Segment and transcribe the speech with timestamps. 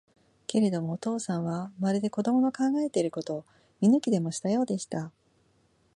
[0.47, 3.45] けれども、お父さんは、まるで子供の考えていることを
[3.81, 5.11] 見抜きでもしたようでした。